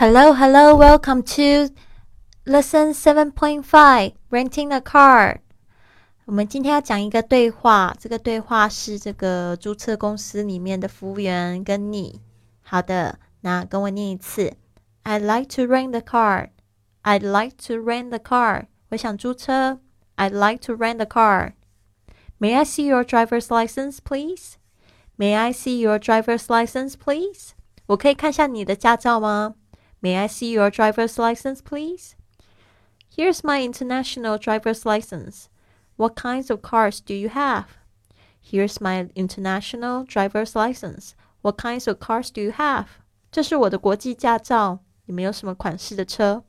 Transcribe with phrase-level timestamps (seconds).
[0.00, 1.72] Hello, hello, welcome to
[2.44, 4.12] lesson seven point five.
[4.30, 5.38] Renting a car.
[6.26, 12.20] 我们今天要讲一个对话，这个对话是这个注册公司里面的服务员跟你。
[12.62, 14.54] 好的，那跟我念一次。
[15.04, 16.48] I'd like to rent the car.
[17.04, 18.66] I'd like to rent the car.
[18.90, 19.78] 我想租车。
[20.16, 21.52] I'd like to rent the car.
[22.38, 24.54] May I see your driver's license, please?
[25.16, 27.50] May I see your driver's license, please?
[27.86, 29.54] 我可以看下你的驾照吗
[30.02, 32.16] ？May I see your driver's license, please?
[33.08, 35.48] Here's my international driver's license.
[35.96, 37.78] What kinds of cars do you have?
[38.40, 41.14] Here's my international driver's license.
[41.42, 42.86] What kinds of cars do you have?
[43.32, 44.80] 这是我的国际驾照。
[45.06, 46.44] 你们有什么款式的车？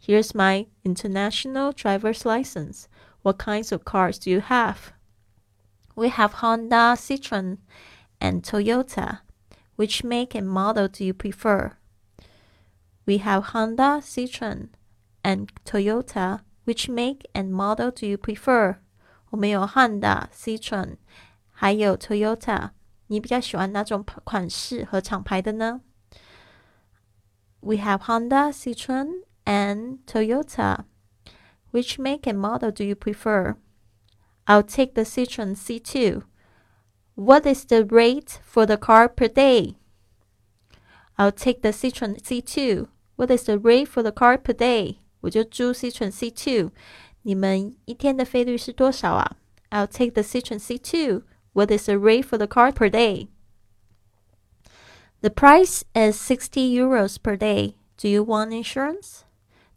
[0.00, 2.84] Here's my international driver's license.
[3.22, 4.92] What kinds of cars do you have?
[5.94, 7.58] We have Honda, Citroen,
[8.20, 9.20] and Toyota.
[9.76, 11.72] Which make and model do you prefer?
[13.06, 14.68] We have Honda, Citroen,
[15.22, 16.40] and Toyota.
[16.64, 18.76] Which make and model do you prefer?
[19.30, 20.98] 我们有 Honda、Citroen，
[21.50, 22.72] 还有 Toyota。
[23.06, 25.80] 你比较喜欢哪种款式和厂牌的呢？
[27.60, 30.84] We have Honda, Citroen, and Toyota.
[31.72, 33.56] Which make and model do you prefer?
[34.46, 36.22] I'll take the Citroen C2.
[37.14, 39.76] What is the rate for the car per day?
[41.16, 42.88] I'll take the Citroen C2.
[43.16, 44.96] What is the rate for the car per day?
[45.20, 46.70] 我就租 Citroen C2。
[47.22, 49.36] 你们一天的费率是多少啊？
[49.70, 51.22] I'll take the Citroen C2.
[51.52, 53.28] What is the rate for the car per day?
[55.20, 57.74] The price is 60 euros per day.
[57.96, 59.24] Do you want insurance?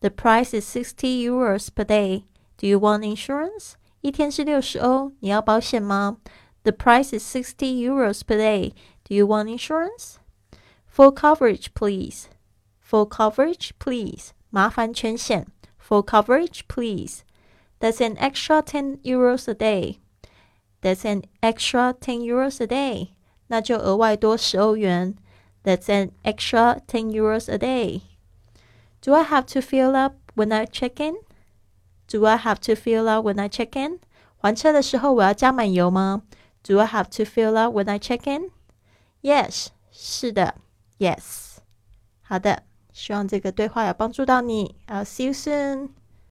[0.00, 2.24] The price is 60 euros per day.
[2.58, 3.72] Do you want insurance?
[4.02, 6.18] 一天是六十欧，你要保险吗？
[6.62, 8.74] The price is 60 euros per day.
[9.04, 10.16] Do you want insurance?
[10.86, 12.26] Full coverage, please.
[12.85, 14.29] For coverage, please.
[14.51, 15.47] 麻烦全险。
[15.79, 17.21] For coverage, please.
[17.79, 19.97] That's an extra 10 euros a day.
[20.81, 23.09] That's an extra 10 euros a day.
[23.47, 25.15] 那就额外多十欧元。
[25.63, 28.01] That's an extra 10 euros a day.
[29.01, 31.15] Do I have to fill up when I check in?
[32.07, 33.99] Do I have to fill up when I check in?
[34.37, 36.21] 还车的时候我要加满油吗
[36.61, 38.51] ？Do I have to fill up when I check in?
[39.23, 40.55] Yes，是的
[40.99, 41.57] ，Yes。
[42.21, 42.63] 好的。
[42.95, 44.73] 希望这个对话有帮助到你。
[44.87, 45.89] I'll see you soon.